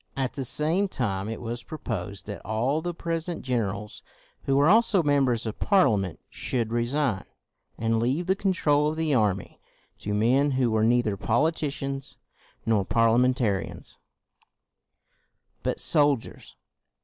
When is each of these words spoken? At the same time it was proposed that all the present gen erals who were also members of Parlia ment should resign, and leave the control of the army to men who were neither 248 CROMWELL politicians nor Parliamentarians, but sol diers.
At 0.17 0.33
the 0.33 0.45
same 0.45 0.87
time 0.87 1.29
it 1.29 1.39
was 1.39 1.61
proposed 1.61 2.25
that 2.25 2.43
all 2.43 2.81
the 2.81 2.91
present 2.91 3.43
gen 3.43 3.59
erals 3.65 4.01
who 4.45 4.55
were 4.55 4.67
also 4.67 5.03
members 5.03 5.45
of 5.45 5.59
Parlia 5.59 5.99
ment 5.99 6.19
should 6.27 6.71
resign, 6.71 7.23
and 7.77 7.99
leave 7.99 8.25
the 8.25 8.35
control 8.35 8.89
of 8.89 8.95
the 8.97 9.13
army 9.13 9.61
to 9.99 10.15
men 10.15 10.53
who 10.53 10.71
were 10.71 10.83
neither 10.83 11.15
248 11.15 11.19
CROMWELL 11.27 11.39
politicians 11.43 12.17
nor 12.65 12.83
Parliamentarians, 12.83 13.99
but 15.61 15.79
sol 15.79 16.17
diers. 16.17 16.55